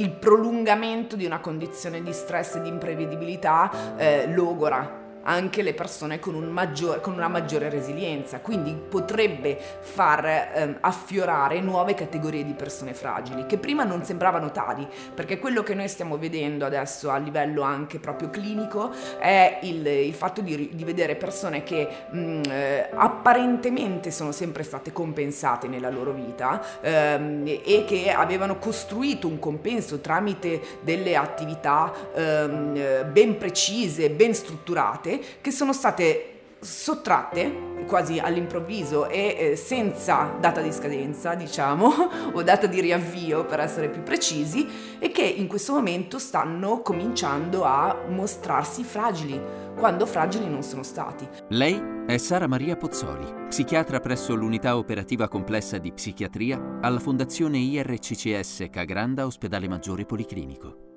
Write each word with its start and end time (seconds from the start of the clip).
Il 0.00 0.12
prolungamento 0.12 1.14
di 1.14 1.26
una 1.26 1.40
condizione 1.40 2.02
di 2.02 2.14
stress 2.14 2.54
e 2.54 2.62
di 2.62 2.68
imprevedibilità 2.68 3.96
eh, 3.98 4.26
logora 4.32 4.99
anche 5.22 5.62
le 5.62 5.74
persone 5.74 6.18
con, 6.18 6.34
un 6.34 6.48
maggior, 6.48 7.00
con, 7.00 7.14
una 7.14 7.28
maggiore 7.28 7.68
resilienza, 7.68 8.40
quindi 8.40 8.74
potrebbe 8.74 9.58
far 9.80 10.50
ehm, 10.54 10.78
affiorare 10.80 11.60
nuove 11.60 11.94
categorie 11.94 12.44
di 12.44 12.54
persone 12.54 12.94
fragili 12.94 13.46
che 13.46 13.58
prima 13.58 13.84
non 13.84 14.04
sembravano 14.04 14.50
tali, 14.50 14.86
perché 15.14 15.38
quello 15.38 15.62
che 15.62 15.74
noi 15.74 15.88
stiamo 15.88 16.16
vedendo 16.16 16.64
adesso 16.64 17.10
a 17.10 17.18
livello 17.18 17.62
anche 17.62 17.98
proprio 17.98 18.30
clinico 18.30 18.90
è 19.18 19.58
il, 19.62 19.86
il 19.86 20.14
fatto 20.14 20.40
di, 20.40 20.70
di, 20.72 20.84
vedere 20.84 21.16
persone 21.16 21.62
che 21.62 21.88
mh, 22.10 22.42
eh, 22.48 22.88
apparentemente 22.92 24.10
sono 24.10 24.32
sempre 24.32 24.62
state 24.62 24.92
compensate 24.92 25.68
nella 25.68 25.90
loro 25.90 26.12
vita 26.12 26.62
ehm, 26.80 27.46
e 27.46 27.84
che 27.86 28.10
avevano 28.10 28.58
costruito 28.58 29.26
un 29.26 29.38
compenso 29.38 30.00
tramite 30.00 30.60
delle 30.80 31.16
attività 31.16 31.92
ehm, 32.14 33.10
ben 33.12 33.36
precise, 33.36 34.10
ben 34.10 34.34
strutturate 34.34 35.09
che 35.40 35.50
sono 35.50 35.72
state 35.72 36.40
sottratte 36.60 37.68
quasi 37.86 38.18
all'improvviso 38.18 39.08
e 39.08 39.36
eh, 39.38 39.56
senza 39.56 40.36
data 40.38 40.60
di 40.60 40.72
scadenza, 40.72 41.34
diciamo, 41.34 41.92
o 42.32 42.42
data 42.42 42.66
di 42.66 42.80
riavvio 42.80 43.44
per 43.44 43.60
essere 43.60 43.88
più 43.88 44.02
precisi, 44.02 44.68
e 44.98 45.10
che 45.10 45.22
in 45.22 45.46
questo 45.46 45.72
momento 45.72 46.18
stanno 46.18 46.82
cominciando 46.82 47.64
a 47.64 48.04
mostrarsi 48.08 48.84
fragili, 48.84 49.40
quando 49.76 50.06
fragili 50.06 50.48
non 50.48 50.62
sono 50.62 50.82
stati. 50.82 51.26
Lei 51.48 51.80
è 52.06 52.16
Sara 52.18 52.46
Maria 52.46 52.76
Pozzoli, 52.76 53.46
psichiatra 53.48 54.00
presso 54.00 54.34
l'unità 54.34 54.76
operativa 54.76 55.28
complessa 55.28 55.78
di 55.78 55.92
psichiatria 55.92 56.78
alla 56.80 56.98
Fondazione 56.98 57.58
IRCCS 57.58 58.66
Cagranda 58.70 59.24
Ospedale 59.24 59.68
Maggiore 59.68 60.04
Policlinico. 60.04 60.89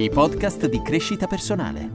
I 0.00 0.10
podcast 0.10 0.66
di 0.68 0.80
crescita 0.80 1.26
personale. 1.26 1.90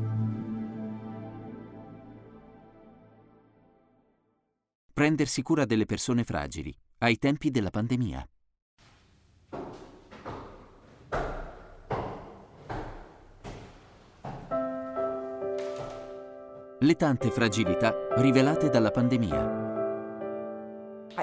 Prendersi 4.92 5.42
cura 5.42 5.64
delle 5.64 5.86
persone 5.86 6.26
fragili 6.26 6.76
ai 6.98 7.18
tempi 7.18 7.50
della 7.50 7.70
pandemia. 7.70 8.28
Le 16.80 16.96
tante 16.98 17.32
fragilità 17.32 17.96
rivelate 18.18 18.68
dalla 18.68 18.92
pandemia 18.92 19.63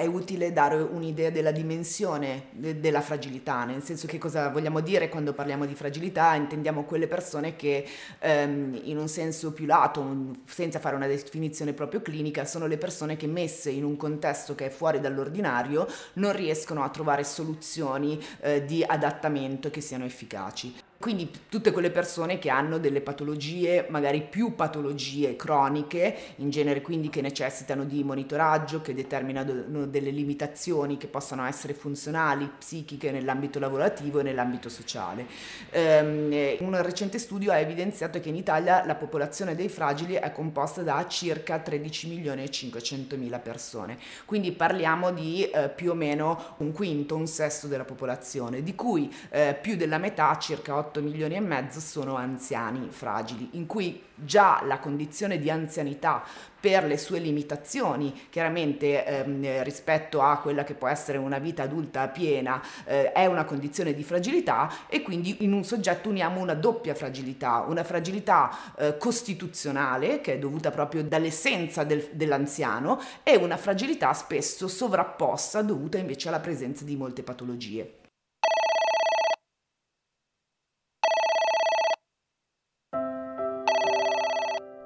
è 0.01 0.07
utile 0.07 0.51
dare 0.51 0.77
un'idea 0.77 1.29
della 1.29 1.51
dimensione 1.51 2.45
de- 2.51 2.79
della 2.79 3.01
fragilità, 3.01 3.65
nel 3.65 3.83
senso 3.83 4.07
che 4.07 4.17
cosa 4.17 4.49
vogliamo 4.49 4.79
dire 4.79 5.09
quando 5.09 5.33
parliamo 5.33 5.67
di 5.67 5.75
fragilità? 5.75 6.33
Intendiamo 6.33 6.85
quelle 6.85 7.07
persone 7.07 7.55
che 7.55 7.85
ehm, 8.17 8.81
in 8.85 8.97
un 8.97 9.07
senso 9.07 9.53
più 9.53 9.67
lato, 9.67 10.33
senza 10.45 10.79
fare 10.79 10.95
una 10.95 11.05
definizione 11.05 11.73
proprio 11.73 12.01
clinica, 12.01 12.45
sono 12.45 12.65
le 12.65 12.77
persone 12.77 13.15
che 13.15 13.27
messe 13.27 13.69
in 13.69 13.83
un 13.83 13.95
contesto 13.95 14.55
che 14.55 14.65
è 14.65 14.69
fuori 14.69 14.99
dall'ordinario 14.99 15.87
non 16.13 16.35
riescono 16.35 16.83
a 16.83 16.89
trovare 16.89 17.23
soluzioni 17.23 18.19
eh, 18.39 18.65
di 18.65 18.83
adattamento 18.83 19.69
che 19.69 19.81
siano 19.81 20.05
efficaci. 20.05 20.90
Quindi 21.01 21.31
tutte 21.49 21.71
quelle 21.71 21.89
persone 21.89 22.37
che 22.37 22.51
hanno 22.51 22.77
delle 22.77 23.01
patologie, 23.01 23.87
magari 23.89 24.21
più 24.21 24.53
patologie 24.53 25.35
croniche, 25.35 26.15
in 26.35 26.51
genere 26.51 26.81
quindi 26.81 27.09
che 27.09 27.21
necessitano 27.21 27.85
di 27.85 28.03
monitoraggio, 28.03 28.81
che 28.81 28.93
determinano 28.93 29.87
delle 29.87 30.11
limitazioni 30.11 30.97
che 30.97 31.07
possano 31.07 31.43
essere 31.47 31.73
funzionali, 31.73 32.47
psichiche 32.55 33.09
nell'ambito 33.09 33.57
lavorativo 33.57 34.19
e 34.19 34.23
nell'ambito 34.23 34.69
sociale. 34.69 35.25
Um, 35.73 36.57
un 36.59 36.81
recente 36.83 37.17
studio 37.17 37.51
ha 37.51 37.57
evidenziato 37.57 38.19
che 38.19 38.29
in 38.29 38.35
Italia 38.35 38.85
la 38.85 38.93
popolazione 38.93 39.55
dei 39.55 39.69
fragili 39.69 40.13
è 40.13 40.31
composta 40.31 40.83
da 40.83 41.07
circa 41.07 41.57
13 41.57 42.09
milioni 42.09 42.43
e 42.43 42.51
500 42.51 43.17
mila 43.17 43.39
persone, 43.39 43.97
quindi 44.25 44.51
parliamo 44.51 45.11
di 45.11 45.49
eh, 45.49 45.69
più 45.69 45.91
o 45.91 45.95
meno 45.95 46.55
un 46.57 46.71
quinto, 46.71 47.15
un 47.15 47.25
sesto 47.25 47.65
della 47.65 47.85
popolazione, 47.85 48.61
di 48.61 48.75
cui 48.75 49.11
eh, 49.31 49.57
più 49.59 49.75
della 49.75 49.97
metà, 49.97 50.37
circa 50.37 50.75
8 50.75 50.90
8 50.91 51.01
milioni 51.01 51.35
e 51.35 51.39
mezzo 51.39 51.79
sono 51.79 52.15
anziani 52.15 52.89
fragili, 52.89 53.51
in 53.53 53.65
cui 53.65 54.03
già 54.13 54.61
la 54.65 54.79
condizione 54.79 55.39
di 55.39 55.49
anzianità 55.49 56.21
per 56.59 56.83
le 56.83 56.97
sue 56.97 57.19
limitazioni, 57.19 58.27
chiaramente 58.29 59.05
ehm, 59.05 59.63
rispetto 59.63 60.21
a 60.21 60.37
quella 60.39 60.63
che 60.63 60.73
può 60.73 60.89
essere 60.89 61.17
una 61.17 61.39
vita 61.39 61.63
adulta 61.63 62.07
piena, 62.09 62.61
eh, 62.85 63.13
è 63.13 63.25
una 63.25 63.45
condizione 63.45 63.93
di 63.93 64.03
fragilità 64.03 64.69
e 64.87 65.01
quindi 65.01 65.43
in 65.43 65.53
un 65.53 65.63
soggetto 65.63 66.09
uniamo 66.09 66.39
una 66.41 66.53
doppia 66.53 66.93
fragilità, 66.93 67.63
una 67.67 67.83
fragilità 67.83 68.75
eh, 68.77 68.97
costituzionale 68.97 70.19
che 70.19 70.33
è 70.33 70.39
dovuta 70.39 70.71
proprio 70.71 71.03
dall'essenza 71.03 71.83
del, 71.85 72.09
dell'anziano 72.11 73.01
e 73.23 73.37
una 73.37 73.57
fragilità 73.57 74.13
spesso 74.13 74.67
sovrapposta 74.67 75.61
dovuta 75.61 75.97
invece 75.97 76.27
alla 76.27 76.41
presenza 76.41 76.83
di 76.83 76.95
molte 76.97 77.23
patologie. 77.23 78.00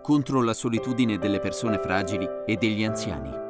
Contro 0.05 0.43
la 0.43 0.53
solitudine 0.53 1.17
delle 1.17 1.39
persone 1.39 1.79
fragili 1.79 2.29
e 2.45 2.57
degli 2.57 2.83
anziani 2.83 3.44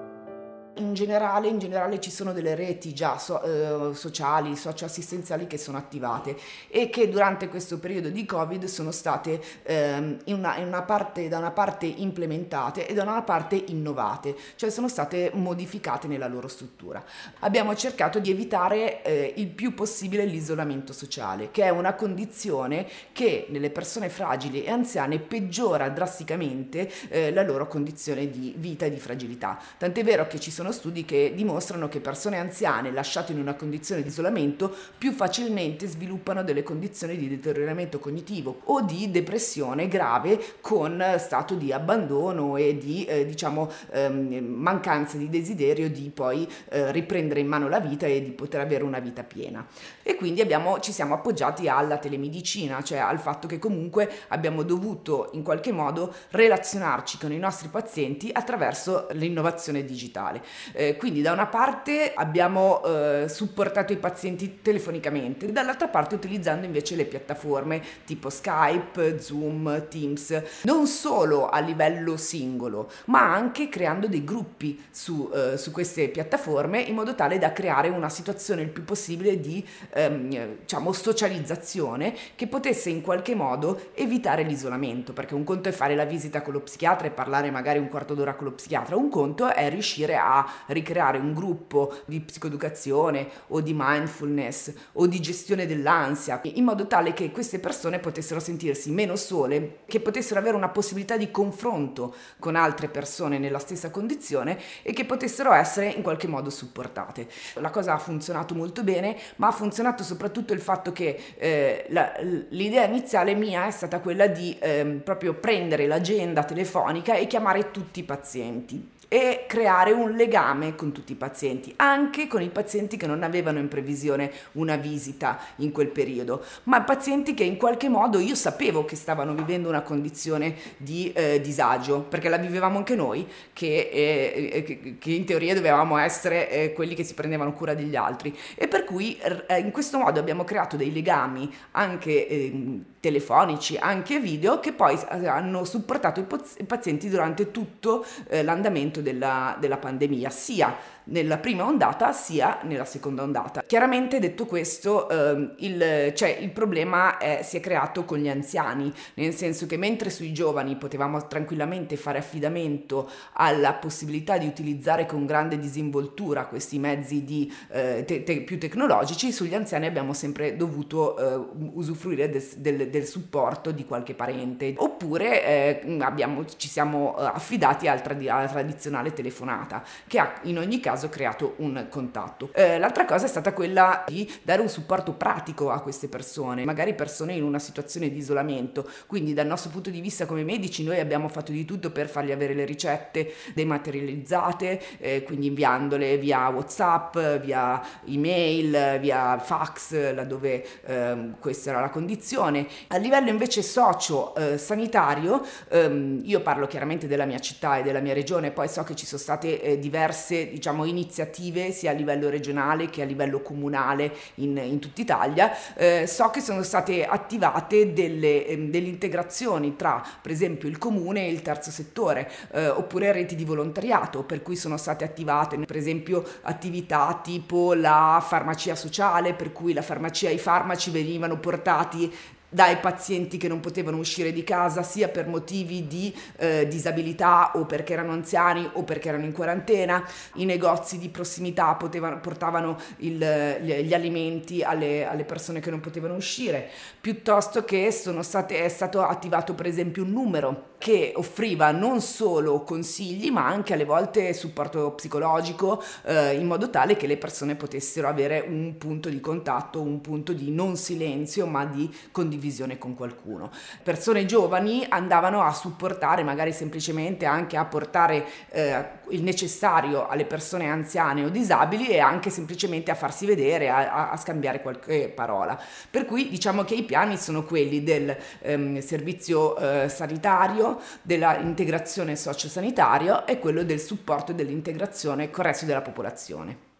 in 0.78 0.94
generale, 0.94 1.48
in 1.48 1.60
generale, 1.60 2.00
ci 2.00 2.12
sono 2.12 2.34
delle 2.34 2.56
reti 2.56 2.94
già 2.94 3.18
so, 3.18 3.42
eh, 3.42 3.94
sociali, 3.94 4.56
socioassistenziali 4.56 5.48
che 5.48 5.58
sono 5.58 5.78
attivate 5.78 6.38
e 6.68 6.90
che 6.90 7.10
durante 7.10 7.48
questo 7.48 7.80
periodo 7.80 8.10
di 8.10 8.26
Covid 8.26 8.66
sono 8.66 8.92
state 8.92 9.42
ehm, 9.64 10.18
in 10.26 10.36
una, 10.36 10.58
in 10.58 10.68
una 10.68 10.82
parte, 10.82 11.28
da 11.28 11.38
una 11.38 11.52
parte 11.52 11.86
implementate 11.86 12.88
e 12.88 12.94
da 12.94 13.04
una 13.04 13.22
parte 13.22 13.56
innovate, 13.56 14.36
cioè 14.56 14.70
sono 14.70 14.88
state 14.88 15.32
modificate 15.34 16.08
nella 16.08 16.28
loro 16.28 16.48
struttura. 16.48 17.04
Abbiamo 17.40 17.76
cercato 17.76 18.20
di 18.20 18.32
evitare 18.32 19.04
eh, 19.04 19.34
il 19.38 19.48
più 19.48 19.74
possibile 19.74 20.26
l'isolamento 20.26 20.94
sociale, 20.94 21.52
che 21.52 21.64
è 21.64 21.70
una 21.70 21.94
condizione 21.94 22.88
che 23.12 23.48
nelle 23.50 23.70
persone 23.70 24.10
fragili 24.10 24.64
e 24.64 24.70
anziane 24.70 25.20
peggiora 25.20 25.90
drasticamente 25.90 26.92
eh, 27.10 27.32
la 27.32 27.44
loro 27.44 27.68
condizione 27.68 28.30
di 28.30 28.54
vita 28.58 28.86
e 28.86 28.90
di 28.90 29.00
fragilità. 29.00 29.60
Tant'è 29.78 30.04
vero 30.04 30.28
che 30.28 30.40
ci 30.40 30.52
sono 30.52 30.65
sono 30.66 30.72
studi 30.72 31.06
che 31.06 31.34
dimostrano 31.36 31.88
che 31.88 32.00
persone 32.00 32.40
anziane 32.40 32.92
lasciate 32.92 33.32
in 33.32 33.40
una 33.40 33.54
condizione 33.54 34.02
di 34.02 34.08
isolamento 34.08 34.74
più 34.98 35.12
facilmente 35.12 35.86
sviluppano 35.86 36.44
delle 36.44 36.64
condizioni 36.64 37.18
di 37.18 37.30
deterioramento 37.30 38.00
cognitivo 38.00 38.62
o 38.64 38.82
di 38.82 39.12
depressione 39.12 39.88
grave 39.88 40.40
con 40.62 41.04
stato 41.20 41.54
di 41.54 41.72
abbandono 41.72 42.58
e 42.58 42.78
di 42.80 43.06
eh, 43.06 43.28
diciamo 43.28 43.70
ehm, 43.92 44.44
mancanza 44.44 45.18
di 45.18 45.30
desiderio 45.30 45.88
di 45.88 46.10
poi 46.12 46.48
eh, 46.70 46.92
riprendere 46.92 47.42
in 47.42 47.48
mano 47.48 47.70
la 47.70 47.80
vita 47.80 48.08
e 48.08 48.24
di 48.24 48.32
poter 48.32 48.62
avere 48.62 48.84
una 48.84 49.00
vita 49.00 49.24
piena. 49.24 49.68
E 50.02 50.16
quindi 50.16 50.42
abbiamo, 50.42 50.80
ci 50.80 50.92
siamo 50.92 51.14
appoggiati 51.14 51.68
alla 51.68 51.98
telemedicina, 51.98 52.82
cioè 52.82 52.98
al 52.98 53.20
fatto 53.20 53.48
che 53.48 53.60
comunque 53.60 54.10
abbiamo 54.30 54.64
dovuto 54.64 55.30
in 55.34 55.44
qualche 55.44 55.72
modo 55.72 56.12
relazionarci 56.30 57.20
con 57.20 57.32
i 57.32 57.38
nostri 57.38 57.68
pazienti 57.68 58.32
attraverso 58.34 59.08
l'innovazione 59.12 59.86
digitale. 59.86 60.42
Eh, 60.74 60.98
quindi 60.98 61.22
da 61.22 61.32
una 61.32 61.48
parte 61.48 62.14
abbiamo 62.14 62.84
eh, 62.84 63.26
supportato 63.28 63.94
i 63.94 63.98
pazienti 63.98 64.60
telefonicamente, 64.62 65.52
dall'altra 65.52 65.88
parte 65.88 66.16
utilizzando 66.16 66.66
invece 66.66 66.96
le 66.96 67.06
piattaforme 67.06 67.82
tipo 68.06 68.30
Skype, 68.30 69.20
Zoom, 69.20 69.88
Teams, 69.90 70.42
non 70.64 70.88
solo 70.88 71.50
a 71.50 71.60
livello 71.60 72.18
singolo, 72.18 72.90
ma 73.06 73.34
anche 73.34 73.70
creando 73.70 74.08
dei 74.08 74.24
gruppi 74.24 74.84
su, 74.90 75.30
eh, 75.34 75.58
su 75.58 75.72
queste 75.72 76.10
piattaforme 76.10 76.82
in 76.82 76.96
modo 76.96 77.16
tale 77.16 77.38
da 77.38 77.52
creare 77.52 77.90
una 77.90 78.10
situazione 78.10 78.62
il 78.62 78.70
più 78.70 78.84
possibile 78.84 79.40
di 79.40 79.66
ehm, 79.94 80.60
diciamo, 80.60 80.92
socializzazione 80.92 82.16
che 82.36 82.48
potesse 82.48 82.90
in 82.90 83.02
qualche 83.02 83.36
modo 83.36 83.90
evitare 83.94 84.44
l'isolamento, 84.44 85.14
perché 85.14 85.34
un 85.34 85.44
conto 85.44 85.70
è 85.70 85.72
fare 85.72 85.96
la 85.96 86.06
visita 86.06 86.42
con 86.42 86.54
lo 86.54 86.62
psichiatra 86.62 87.08
e 87.08 87.12
parlare 87.12 87.52
magari 87.52 87.80
un 87.80 87.90
quarto 87.90 88.14
d'ora 88.14 88.36
con 88.36 88.46
lo 88.46 88.54
psichiatra, 88.54 88.96
un 88.96 89.10
conto 89.10 89.54
è 89.54 89.70
riuscire 89.70 90.16
a 90.16 90.45
ricreare 90.68 91.18
un 91.18 91.34
gruppo 91.34 91.94
di 92.06 92.20
psicoeducazione 92.20 93.28
o 93.48 93.62
di 93.62 93.74
mindfulness 93.76 94.74
o 94.94 95.08
di 95.08 95.20
gestione 95.20 95.66
dell'ansia, 95.66 96.40
in 96.44 96.64
modo 96.64 96.88
tale 96.88 97.14
che 97.14 97.32
queste 97.32 97.60
persone 97.60 98.00
potessero 98.00 98.40
sentirsi 98.40 98.92
meno 98.92 99.16
sole, 99.16 99.80
che 99.86 100.00
potessero 100.00 100.40
avere 100.40 100.56
una 100.56 100.70
possibilità 100.70 101.18
di 101.18 101.32
confronto 101.32 102.16
con 102.40 102.56
altre 102.56 102.88
persone 102.88 103.38
nella 103.40 103.60
stessa 103.60 103.90
condizione 103.90 104.60
e 104.82 104.94
che 104.94 105.06
potessero 105.06 105.52
essere 105.52 105.90
in 105.90 106.02
qualche 106.02 106.28
modo 106.28 106.50
supportate. 106.50 107.28
La 107.56 107.70
cosa 107.70 107.94
ha 107.94 107.98
funzionato 107.98 108.56
molto 108.56 108.84
bene, 108.84 109.18
ma 109.38 109.48
ha 109.48 109.52
funzionato 109.52 110.04
soprattutto 110.04 110.54
il 110.54 110.62
fatto 110.62 110.92
che 110.92 111.20
eh, 111.38 111.86
la, 111.90 112.14
l'idea 112.50 112.86
iniziale 112.86 113.34
mia 113.34 113.68
è 113.68 113.72
stata 113.72 114.00
quella 114.00 114.28
di 114.28 114.58
eh, 114.60 115.02
proprio 115.04 115.34
prendere 115.34 115.88
l'agenda 115.88 116.44
telefonica 116.44 117.16
e 117.16 117.28
chiamare 117.28 117.72
tutti 117.72 118.00
i 118.00 118.04
pazienti 118.04 118.94
e 119.16 119.46
creare 119.48 119.94
un 119.94 120.12
legame 120.12 120.76
con 120.76 120.92
tutti 120.92 121.14
i 121.14 121.16
pazienti, 121.16 121.72
anche 121.78 122.28
con 122.28 122.42
i 122.42 122.50
pazienti 122.50 122.98
che 122.98 123.08
non 123.08 123.24
avevano 123.24 123.60
in 123.60 123.70
previsione 123.70 124.30
una 124.54 124.76
visita 124.76 125.40
in 125.60 125.72
quel 125.72 125.88
periodo, 125.88 126.44
ma 126.64 126.82
pazienti 126.82 127.34
che 127.34 127.46
in 127.46 127.56
qualche 127.56 127.88
modo 127.88 128.20
io 128.20 128.36
sapevo 128.36 128.84
che 128.84 128.98
stavano 128.98 129.34
vivendo 129.34 129.70
una 129.70 129.84
condizione 129.84 130.56
di 130.76 131.14
eh, 131.14 131.40
disagio, 131.40 132.02
perché 132.02 132.28
la 132.28 132.36
vivevamo 132.36 132.78
anche 132.78 132.96
noi, 132.96 133.26
che, 133.54 133.90
eh, 133.90 134.50
eh 134.68 134.98
che 135.00 135.12
in 135.12 135.24
teoria 135.24 135.54
dovevamo 135.54 135.96
essere 135.96 136.50
eh, 136.50 136.74
quelli 136.74 136.94
che 136.94 137.06
si 137.06 137.14
prendevano 137.14 137.54
cura 137.54 137.74
degli 137.74 137.96
altri. 137.96 138.38
E 138.54 138.68
per 138.68 138.84
cui 138.84 139.18
eh, 139.48 139.60
in 139.60 139.72
questo 139.72 139.98
modo 139.98 140.20
abbiamo 140.20 140.44
creato 140.44 140.76
dei 140.76 140.92
legami 140.92 141.50
anche 141.72 142.28
ehm, 142.28 142.84
telefonici, 143.00 143.78
anche 143.78 144.20
video, 144.20 144.60
che 144.60 144.74
poi 144.74 145.00
hanno 145.08 145.64
supportato 145.64 146.20
i, 146.20 146.64
pazienti 146.66 147.08
durante 147.08 147.52
tutto 147.52 148.04
eh, 148.28 148.44
l'andamento 148.44 149.04
della, 149.06 149.56
della 149.60 149.78
pandemia, 149.78 150.30
sia 150.32 150.76
nella 151.06 151.38
prima 151.38 151.66
ondata 151.66 152.12
sia 152.12 152.60
nella 152.64 152.86
seconda 152.86 153.24
ondata. 153.24 153.62
Chiaramente 153.66 154.20
detto 154.20 154.46
questo, 154.46 155.10
ehm, 155.10 155.56
il, 155.58 156.14
cioè, 156.16 156.38
il, 156.40 156.50
problema 156.52 157.18
è, 157.18 157.42
si 157.44 157.58
è 157.58 157.60
creato 157.60 158.06
con 158.06 158.18
gli 158.18 158.30
anziani, 158.30 158.92
nel 159.16 159.34
senso 159.34 159.66
che 159.66 159.78
mentre 159.78 160.10
sui 160.10 160.34
giovani 160.34 160.76
potevamo 160.76 161.28
tranquillamente 161.28 161.96
fare 161.96 162.20
affidamento 162.20 163.10
alla 163.34 163.74
possibilità 163.74 164.38
di 164.38 164.48
utilizzare 164.48 165.06
con 165.06 165.26
grande 165.26 165.60
disinvoltura 165.60 166.46
questi 166.46 166.80
mezzi 166.80 167.24
di, 167.24 167.52
eh, 167.72 168.04
te, 168.06 168.24
te, 168.24 168.42
più 168.42 168.58
tecnologici, 168.58 169.32
sugli 169.32 169.54
anziani 169.54 169.86
abbiamo 169.86 170.14
sempre 170.14 170.56
dovuto 170.56 171.18
eh, 171.18 171.46
usufruire 171.74 172.30
del, 172.30 172.44
del, 172.58 172.90
del, 172.90 173.06
supporto 173.06 173.72
di 173.72 173.86
qualche 173.86 174.14
parente, 174.14 174.74
oppure 174.78 175.82
eh, 175.84 175.98
abbiamo, 176.00 176.46
ci 176.46 176.68
siamo 176.68 177.16
eh, 177.18 177.26
affidati 177.26 177.88
al 177.88 178.02
trad- 178.02 178.28
alla 178.28 178.48
tradizionale 178.86 179.14
telefonata, 179.14 179.84
che 180.08 180.20
ha 180.20 180.34
in 180.44 180.58
ogni 180.58 180.80
caso 180.80 180.94
caso 180.96 181.10
creato 181.10 181.56
un 181.58 181.88
contatto. 181.90 182.50
Eh, 182.54 182.78
l'altra 182.80 183.06
cosa 183.06 183.26
è 183.26 183.28
stata 183.28 183.54
quella 183.54 184.04
di 184.08 184.32
dare 184.44 184.62
un 184.62 184.70
supporto 184.70 185.14
pratico 185.14 185.72
a 185.72 185.82
queste 185.82 186.08
persone, 186.08 186.64
magari 186.64 186.94
persone 186.94 187.34
in 187.34 187.44
una 187.44 187.60
situazione 187.60 188.10
di 188.10 188.18
isolamento, 188.18 188.90
quindi 189.08 189.34
dal 189.34 189.48
nostro 189.48 189.72
punto 189.72 189.90
di 189.90 190.00
vista 190.00 190.26
come 190.26 190.44
medici 190.44 190.84
noi 190.84 191.00
abbiamo 191.00 191.28
fatto 191.28 191.52
di 191.52 191.66
tutto 191.66 191.92
per 191.92 192.08
fargli 192.08 192.32
avere 192.32 192.54
le 192.54 192.66
ricette 192.66 193.34
dematerializzate, 193.54 194.82
eh, 195.00 195.24
quindi 195.24 195.48
inviandole 195.48 196.18
via 196.18 196.48
Whatsapp, 196.48 197.18
via 197.42 197.82
email, 198.06 199.00
via 199.00 199.38
fax, 199.38 200.14
laddove 200.14 200.66
eh, 200.86 201.30
questa 201.40 201.72
era 201.72 201.82
la 201.82 201.90
condizione. 201.90 202.68
A 202.88 202.98
livello 202.98 203.30
invece 203.30 203.62
socio-sanitario, 203.62 205.44
eh, 205.70 205.80
ehm, 205.80 206.22
io 206.24 206.42
parlo 206.42 206.68
chiaramente 206.68 207.08
della 207.08 207.26
mia 207.26 207.40
città 207.40 207.78
e 207.78 207.84
della 207.84 208.00
mia 208.00 208.14
regione, 208.14 208.52
poi 208.52 208.68
so 208.76 208.84
che 208.84 208.94
ci 208.94 209.06
sono 209.06 209.22
state 209.22 209.62
eh, 209.62 209.80
diverse, 209.80 210.50
diciamo, 210.50 210.84
iniziative 210.84 211.72
sia 211.72 211.92
a 211.92 211.94
livello 211.94 212.28
regionale 212.28 212.90
che 212.90 213.02
a 213.02 213.06
livello 213.06 213.40
comunale 213.40 214.14
in, 214.36 214.58
in 214.58 214.80
tutta 214.80 215.00
Italia. 215.00 215.52
Eh, 215.76 216.08
so 216.08 216.30
che 216.30 216.42
sono 216.42 216.62
state 216.62 217.06
attivate 217.06 217.94
delle, 217.94 218.46
eh, 218.46 218.58
delle, 218.58 218.90
integrazioni 218.90 219.78
tra 219.78 220.04
per 220.22 220.32
esempio 220.32 220.68
il 220.68 220.78
comune 220.78 221.26
e 221.26 221.32
il 221.32 221.42
terzo 221.42 221.72
settore 221.72 222.30
eh, 222.52 222.68
oppure 222.68 223.14
reti 223.14 223.36
di 223.36 223.46
volontariato 223.46 224.24
per 224.24 224.42
cui 224.42 224.58
sono 224.58 224.76
state 224.76 225.06
attivate 225.06 225.58
per 225.58 225.78
esempio 225.78 226.24
attività 226.42 227.20
tipo 227.24 227.74
la 227.74 228.24
farmacia 228.26 228.76
sociale 228.76 229.34
per 229.34 229.52
cui 229.52 229.74
la 229.74 229.82
farmacia 229.82 230.30
e 230.30 230.34
i 230.34 230.38
farmaci 230.38 230.92
venivano 230.92 231.40
portati 231.40 232.14
dai 232.56 232.78
pazienti 232.78 233.36
che 233.36 233.50
non 233.50 233.60
potevano 233.60 233.98
uscire 233.98 234.32
di 234.32 234.46
casa 234.46 234.82
sia 234.82 235.10
per 235.10 235.28
motivi 235.28 235.88
di 235.88 236.16
eh, 236.38 236.66
disabilità 236.70 237.52
o 237.56 237.66
perché 237.66 237.92
erano 237.92 238.14
anziani 238.14 238.70
o 238.76 238.84
perché 238.84 239.10
erano 239.10 239.26
in 239.26 239.34
quarantena, 239.34 240.02
i 240.36 240.46
negozi 240.46 240.98
di 240.98 241.10
prossimità 241.10 241.74
potevano, 241.74 242.22
portavano 242.22 242.80
il, 243.00 243.18
gli, 243.62 243.94
alimenti 243.94 244.64
alle, 244.64 245.06
alle, 245.06 245.26
persone 245.26 245.60
che 245.60 245.70
non 245.70 245.82
potevano 245.82 246.16
uscire, 246.16 246.70
piuttosto 247.02 247.66
che 247.66 247.92
state, 247.92 248.64
è 248.64 248.70
stato 248.70 249.02
attivato 249.02 249.54
per 249.54 249.66
esempio 249.66 250.04
un 250.04 250.12
numero 250.12 250.74
che 250.78 251.12
offriva 251.16 251.72
non 251.72 252.00
solo 252.00 252.64
consigli 252.64 253.32
ma 253.32 253.48
anche 253.48 253.74
alle 253.74 253.86
volte 253.86 254.34
supporto 254.34 254.92
psicologico 254.92 255.84
eh, 256.06 256.36
in 256.36 256.46
modo 256.46 256.70
tale 256.70 256.96
che 256.96 257.08
le 257.08 257.18
persone 257.18 257.56
potessero 257.56 258.08
avere 258.08 258.46
un 258.48 258.78
punto 258.78 259.10
di 259.10 259.20
contatto, 259.20 259.82
un 259.82 260.00
punto 260.00 260.32
di 260.32 260.52
non 260.52 260.78
silenzio 260.78 261.48
ma 261.48 261.66
di 261.66 261.94
condivisione 262.12 262.44
con 262.78 262.96
qualcuno. 262.96 263.52
Persone 263.84 264.26
giovani 264.26 264.86
andavano 264.88 265.42
a 265.42 265.54
supportare 265.54 266.24
magari 266.24 266.52
semplicemente 266.52 267.26
anche 267.26 267.58
a 267.58 267.66
portare 267.66 268.26
eh, 268.50 268.86
il 269.10 269.24
necessario 269.24 270.08
alle 270.08 270.26
persone 270.26 270.70
anziane 270.70 271.24
o 271.24 271.30
disabili 271.30 271.88
e 271.88 272.00
anche 272.00 272.30
semplicemente 272.30 272.92
a 272.92 272.96
farsi 272.96 273.26
vedere, 273.26 273.70
a, 273.70 274.12
a 274.12 274.18
scambiare 274.18 274.62
qualche 274.62 275.10
parola. 275.10 275.60
Per 275.90 276.06
cui 276.06 276.30
diciamo 276.30 276.64
che 276.64 276.76
i 276.76 276.84
piani 276.84 277.18
sono 277.18 277.44
quelli 277.44 277.84
del 277.84 278.16
ehm, 278.42 278.80
servizio 278.80 279.58
eh, 279.58 279.90
sanitario, 279.90 280.80
dell'integrazione 281.02 282.16
sociosanitaria 282.16 283.26
e 283.26 283.40
quello 283.40 283.64
del 283.64 283.80
supporto 283.80 284.32
e 284.32 284.36
dell'integrazione 284.36 285.30
con 285.30 285.44
il 285.46 285.52
resto 285.52 285.66
della 285.66 285.82
popolazione. 285.82 286.74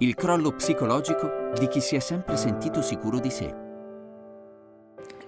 Il 0.00 0.14
crollo 0.14 0.52
psicologico 0.52 1.50
di 1.58 1.66
chi 1.66 1.80
si 1.80 1.96
è 1.96 1.98
sempre 1.98 2.36
sentito 2.36 2.82
sicuro 2.82 3.18
di 3.18 3.30
sé. 3.30 3.52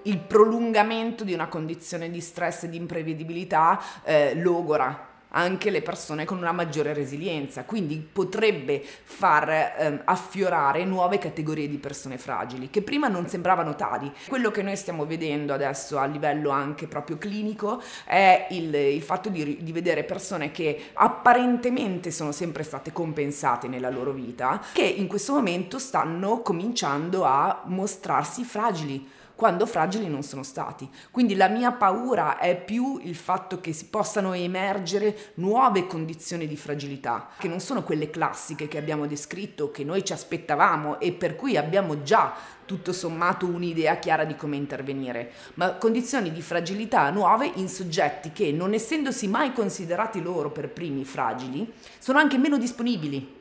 Il 0.03 0.21
prolungamento 0.21 1.25
di 1.25 1.35
una 1.35 1.49
condizione 1.49 2.09
di 2.09 2.21
stress 2.21 2.63
e 2.63 2.69
di 2.69 2.77
imprevedibilità 2.77 3.81
eh, 4.05 4.37
logora 4.37 5.10
anche 5.31 5.71
le 5.71 5.83
persone 5.83 6.25
con 6.25 6.39
una 6.39 6.53
maggiore 6.53 6.95
resilienza, 6.95 7.65
quindi 7.65 7.97
potrebbe 7.97 8.83
far 8.83 9.49
eh, 9.49 10.01
affiorare 10.05 10.85
nuove 10.85 11.19
categorie 11.19 11.69
di 11.69 11.79
persone 11.79 12.19
fragili 12.19 12.71
che 12.71 12.83
prima 12.83 13.09
non 13.09 13.29
sembravano 13.29 13.77
tali. 13.77 14.11
Quello 14.29 14.51
che 14.51 14.63
noi 14.63 14.77
stiamo 14.77 15.07
vedendo 15.07 15.53
adesso 15.53 15.99
a 15.99 16.07
livello 16.07 16.51
anche 16.51 16.87
proprio 16.87 17.19
clinico 17.19 17.83
è 18.05 18.47
il, 18.51 18.75
il 18.75 19.03
fatto 19.03 19.29
di, 19.29 19.59
di 19.63 19.73
vedere 19.73 20.05
persone 20.05 20.51
che 20.51 20.91
apparentemente 20.95 22.11
sono 22.11 22.33
sempre 22.33 22.63
state 22.63 22.93
compensate 22.93 23.69
nella 23.69 23.91
loro 23.91 24.13
vita, 24.13 24.61
che 24.73 24.83
in 24.85 25.07
questo 25.07 25.35
momento 25.35 25.79
stanno 25.79 26.41
cominciando 26.41 27.25
a 27.25 27.63
mostrarsi 27.67 28.45
fragili 28.45 29.19
quando 29.41 29.65
fragili 29.65 30.07
non 30.07 30.23
sono 30.23 30.43
stati. 30.43 30.87
Quindi 31.11 31.35
la 31.35 31.49
mia 31.49 31.73
paura 31.73 32.37
è 32.37 32.63
più 32.63 33.01
il 33.03 33.17
fatto 33.17 33.59
che 33.59 33.73
si 33.73 33.87
possano 33.87 34.35
emergere 34.35 35.33
nuove 35.37 35.87
condizioni 35.87 36.47
di 36.47 36.59
fragilità, 36.59 37.31
che 37.39 37.49
non 37.49 37.59
sono 37.59 37.83
quelle 37.83 38.11
classiche 38.11 38.69
che 38.69 38.77
abbiamo 38.77 39.07
descritto, 39.07 39.71
che 39.71 39.83
noi 39.83 40.05
ci 40.05 40.13
aspettavamo 40.13 41.01
e 41.01 41.13
per 41.13 41.37
cui 41.37 41.57
abbiamo 41.57 42.03
già 42.03 42.35
tutto 42.67 42.93
sommato 42.93 43.47
un'idea 43.47 43.97
chiara 43.97 44.25
di 44.25 44.37
come 44.37 44.57
intervenire, 44.57 45.33
ma 45.55 45.73
condizioni 45.73 46.31
di 46.31 46.43
fragilità 46.43 47.09
nuove 47.09 47.51
in 47.55 47.71
soggetti 47.71 48.33
che, 48.33 48.53
non 48.53 48.75
essendosi 48.75 49.27
mai 49.27 49.55
considerati 49.55 50.21
loro 50.21 50.51
per 50.51 50.69
primi 50.69 51.07
fragili, 51.07 51.73
sono 51.99 52.19
anche 52.19 52.37
meno 52.37 52.59
disponibili 52.59 53.39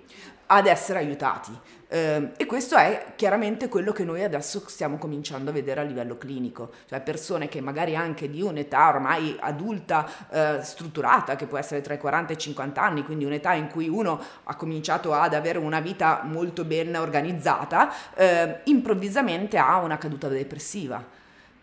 ad 0.51 0.67
essere 0.67 0.99
aiutati. 0.99 1.51
Eh, 1.91 2.31
e 2.37 2.45
questo 2.45 2.75
è 2.75 3.13
chiaramente 3.15 3.67
quello 3.67 3.91
che 3.91 4.03
noi 4.03 4.23
adesso 4.23 4.63
stiamo 4.67 4.97
cominciando 4.97 5.49
a 5.49 5.53
vedere 5.53 5.81
a 5.81 5.83
livello 5.83 6.17
clinico, 6.17 6.71
cioè 6.87 7.01
persone 7.01 7.47
che 7.47 7.61
magari 7.61 7.95
anche 7.95 8.29
di 8.29 8.41
un'età 8.41 8.89
ormai 8.89 9.35
adulta 9.39 10.07
eh, 10.29 10.59
strutturata, 10.61 11.35
che 11.35 11.47
può 11.47 11.57
essere 11.57 11.81
tra 11.81 11.95
i 11.95 11.97
40 11.97 12.33
e 12.33 12.35
i 12.35 12.39
50 12.39 12.81
anni, 12.81 13.03
quindi 13.03 13.25
un'età 13.25 13.53
in 13.53 13.69
cui 13.69 13.87
uno 13.87 14.21
ha 14.43 14.55
cominciato 14.55 15.13
ad 15.13 15.33
avere 15.33 15.57
una 15.57 15.79
vita 15.79 16.21
molto 16.23 16.63
ben 16.63 16.95
organizzata, 16.95 17.91
eh, 18.15 18.59
improvvisamente 18.65 19.57
ha 19.57 19.77
una 19.77 19.97
caduta 19.97 20.27
depressiva. 20.27 21.17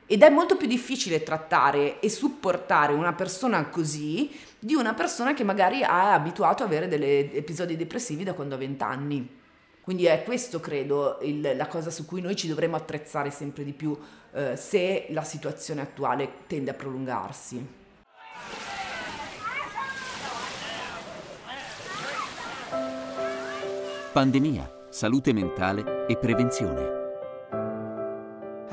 Ed 0.09 0.23
è 0.23 0.31
molto 0.31 0.57
più 0.57 0.69
difficile 0.69 1.25
trattare 1.25 1.99
e 1.99 2.09
supportare 2.09 2.93
una 2.93 3.13
persona 3.13 3.69
così 3.69 4.31
di 4.57 4.75
una 4.75 4.95
persona 4.95 5.35
che 5.35 5.43
magari 5.43 5.81
è 5.81 5.85
abituato 5.85 6.63
ad 6.63 6.69
avere 6.69 6.87
degli 6.87 7.37
episodi 7.37 7.77
depressivi 7.77 8.23
da 8.23 8.33
quando 8.33 8.55
ha 8.55 8.59
20 8.59 8.83
anni. 8.85 9.29
Quindi 9.81 10.07
è 10.07 10.23
questo, 10.23 10.61
credo, 10.61 11.19
il, 11.23 11.57
la 11.57 11.67
cosa 11.67 11.91
su 11.91 12.07
cui 12.07 12.21
noi 12.21 12.37
ci 12.37 12.47
dovremmo 12.47 12.77
attrezzare 12.77 13.31
sempre 13.31 13.65
di 13.65 13.73
più 13.73 13.97
eh, 14.33 14.57
se 14.57 15.07
la 15.11 15.23
situazione 15.23 15.81
attuale 15.81 16.29
tende 16.47 16.71
a 16.71 16.75
prolungarsi. 16.75 17.67
Pandemia, 24.13 24.87
salute 24.91 25.33
mentale 25.33 26.07
e 26.07 26.17
prevenzione. 26.17 27.06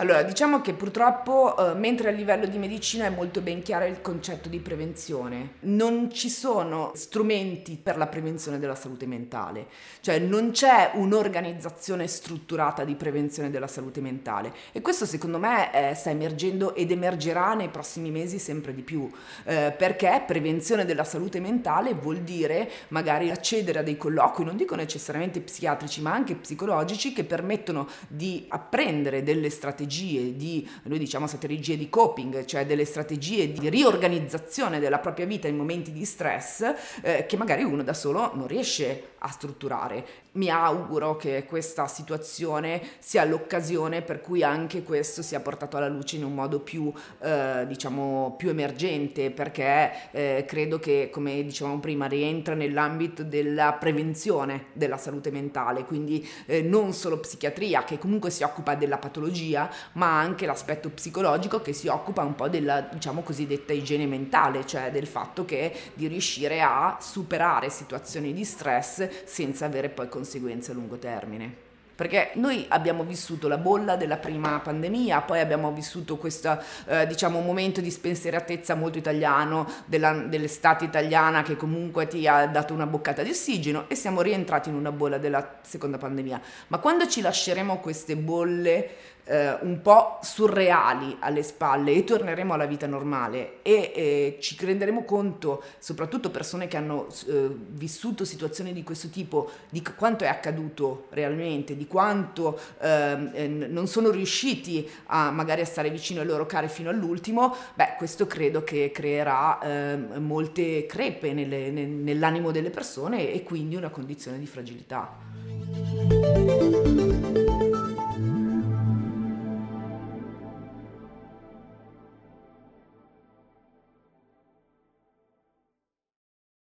Allora, 0.04 0.24
diciamo 0.24 0.60
che 0.60 0.74
purtroppo, 0.74 1.56
eh, 1.56 1.76
mentre 1.76 2.10
a 2.10 2.12
livello 2.12 2.46
di 2.46 2.58
medicina 2.58 3.06
è 3.06 3.10
molto 3.10 3.40
ben 3.40 3.62
chiaro 3.62 3.86
il 3.86 4.02
concetto 4.02 4.50
di 4.50 4.60
prevenzione, 4.60 5.54
non 5.62 6.12
ci 6.12 6.30
sono 6.30 6.92
strumenti 6.94 7.80
per 7.82 7.96
la 7.96 8.08
prevenzione 8.08 8.60
della 8.60 8.76
salute 8.76 9.06
mentale, 9.06 9.68
cioè 10.02 10.20
non 10.20 10.52
c'è 10.52 10.92
un'organizzazione 10.96 12.06
strutturata 12.08 12.84
di 12.84 12.96
prevenzione 12.96 13.50
della 13.50 13.68
salute 13.68 14.02
mentale. 14.02 14.52
E 14.74 14.82
questo 14.82 15.06
secondo 15.06 15.40
me 15.40 15.74
eh, 15.74 15.96
sta 15.96 16.10
emergendo 16.10 16.76
ed 16.76 16.92
emergerà 16.92 17.54
nei 17.54 17.70
prossimi 17.70 18.12
mesi 18.12 18.40
sempre 18.40 18.74
di 18.74 18.82
più, 18.82 19.10
eh, 19.46 19.74
perché 19.78 20.22
prevenzione 20.28 20.84
della 20.84 21.06
salute 21.06 21.40
mentale 21.40 21.94
vuol 21.94 22.18
dire 22.18 22.70
magari 22.90 23.32
accedere 23.32 23.80
a 23.80 23.84
dei 23.84 23.96
colloqui, 23.96 24.44
non 24.44 24.58
dico 24.58 24.76
necessariamente 24.76 25.40
psichiatrici, 25.40 26.02
ma 26.02 26.12
anche 26.12 26.36
psicologici 26.36 27.14
che 27.14 27.24
permettono 27.24 27.88
di 28.10 28.44
apprendere 28.50 29.24
delle 29.24 29.50
strategie 29.50 29.92
strategie 29.94 30.36
di, 30.36 30.68
noi 30.84 30.98
diciamo 30.98 31.28
strategie 31.28 31.78
di 31.78 31.90
coping, 31.90 32.46
cioè 32.46 32.66
delle 32.66 32.86
strategie 32.86 33.52
di 33.52 33.70
riorganizzazione 33.70 34.80
della 34.80 34.98
propria 34.98 35.26
vita 35.28 35.48
in 35.48 35.56
momenti 35.56 35.92
di 35.92 36.04
stress 36.04 36.74
eh, 37.02 37.26
che 37.28 37.38
magari 37.38 37.64
uno 37.64 37.84
da 37.84 37.94
solo 37.94 38.32
non 38.34 38.48
riesce 38.48 39.10
a 39.13 39.13
strutturare. 39.30 40.06
Mi 40.34 40.50
auguro 40.50 41.16
che 41.16 41.46
questa 41.46 41.88
situazione 41.88 42.82
sia 43.00 43.24
l'occasione 43.24 44.02
per 44.02 44.20
cui 44.22 44.44
anche 44.44 44.84
questo 44.84 45.22
sia 45.22 45.40
portato 45.40 45.78
alla 45.78 45.88
luce 45.88 46.16
in 46.16 46.24
un 46.24 46.34
modo 46.34 46.60
più, 46.60 46.92
eh, 47.20 47.66
diciamo, 47.68 48.36
più 48.38 48.50
emergente, 48.50 49.30
perché 49.30 49.92
eh, 50.12 50.44
credo 50.48 50.80
che, 50.80 51.10
come 51.12 51.44
dicevamo 51.44 51.80
prima, 51.80 52.08
rientra 52.08 52.56
nell'ambito 52.56 53.24
della 53.24 53.74
prevenzione 53.74 54.66
della 54.74 54.98
salute 54.98 55.30
mentale, 55.30 55.86
quindi 55.86 56.28
eh, 56.46 56.62
non 56.62 56.94
solo 56.94 57.20
psichiatria, 57.20 57.84
che 57.84 58.00
comunque 58.00 58.30
si 58.30 58.44
occupa 58.44 58.76
della 58.76 58.98
patologia, 58.98 59.70
ma 59.94 60.20
anche 60.20 60.46
l'aspetto 60.46 60.90
psicologico 60.90 61.62
che 61.62 61.74
si 61.74 61.88
occupa 61.88 62.24
un 62.24 62.36
po' 62.36 62.50
della, 62.50 62.82
diciamo, 62.82 63.22
cosiddetta 63.22 63.74
igiene 63.74 64.08
mentale, 64.08 64.66
cioè 64.66 64.92
del 64.92 65.08
fatto 65.08 65.46
che 65.46 65.72
di 65.94 66.08
riuscire 66.08 66.62
a 66.62 66.98
superare 67.00 67.70
situazioni 67.70 68.34
di 68.34 68.44
stress 68.44 69.08
senza 69.26 69.66
avere 69.66 69.90
poi 69.90 70.10
conseguenze 70.10 70.72
a 70.72 70.74
lungo 70.74 70.98
termine. 70.98 71.72
Perché 71.96 72.32
noi 72.36 72.66
abbiamo 72.70 73.04
vissuto 73.04 73.48
la 73.48 73.60
bolla 73.60 73.96
della 73.96 74.18
prima 74.18 74.60
pandemia, 74.60 75.22
poi 75.22 75.40
abbiamo 75.40 75.72
vissuto 75.72 76.18
questo 76.18 76.60
eh, 76.88 77.06
diciamo, 77.06 77.40
momento 77.40 77.82
di 77.82 77.92
spensieratezza 77.92 78.74
molto 78.74 78.98
italiano 78.98 79.70
della, 79.86 80.12
dell'estate 80.12 80.86
italiana 80.86 81.44
che 81.44 81.56
comunque 81.56 82.08
ti 82.08 82.28
ha 82.28 82.48
dato 82.48 82.74
una 82.74 82.88
boccata 82.88 83.22
di 83.22 83.30
ossigeno 83.30 83.86
e 83.90 83.96
siamo 83.96 84.22
rientrati 84.22 84.70
in 84.70 84.76
una 84.76 84.92
bolla 84.92 85.20
della 85.20 85.60
seconda 85.62 86.00
pandemia. 86.00 86.42
Ma 86.68 86.80
quando 86.80 87.08
ci 87.08 87.22
lasceremo 87.22 87.78
queste 87.78 88.16
bolle 88.16 88.90
eh, 89.26 89.58
un 89.62 89.82
po' 89.82 90.20
surreali 90.22 91.18
alle 91.20 91.44
spalle 91.44 91.94
e 91.94 92.04
torneremo 92.04 92.54
alla 92.54 92.66
vita 92.66 92.88
normale 92.88 93.62
e 93.62 93.92
eh, 93.96 94.38
ci 94.40 94.58
renderemo 94.60 95.04
conto, 95.04 95.64
soprattutto 95.80 96.30
persone 96.30 96.68
che 96.68 96.78
hanno 96.78 97.08
eh, 97.28 97.50
vissuto 97.70 98.26
situazioni 98.26 98.74
di 98.74 98.84
questo 98.84 99.10
tipo, 99.10 99.52
di 99.70 99.82
quanto 99.96 100.24
è 100.24 100.28
accaduto 100.28 101.06
realmente, 101.10 101.76
di 101.76 101.88
quanto 101.88 102.60
ehm, 102.80 103.32
eh, 103.34 103.48
non 103.48 103.88
sono 103.88 104.10
riusciti 104.10 104.90
a 105.06 105.32
magari 105.32 105.62
a 105.62 105.66
stare 105.66 105.90
vicino 105.90 106.22
ai 106.22 106.28
loro 106.28 106.46
cari 106.46 106.68
fino 106.68 106.90
all'ultimo, 106.90 107.56
beh, 107.76 107.96
questo 107.98 108.28
credo 108.28 108.64
che 108.64 108.92
creerà 108.94 109.60
ehm, 109.62 110.16
molte 110.18 110.86
crepe 110.86 111.34
nelle, 111.34 111.70
nell'animo 111.72 112.52
delle 112.52 112.70
persone 112.70 113.32
e 113.32 113.44
quindi 113.44 113.76
una 113.76 113.90
condizione 113.90 114.40
di 114.40 114.46
fragilità. 114.46 115.43